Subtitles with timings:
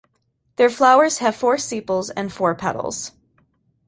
[0.55, 3.11] Their flowers have four sepals and four petals.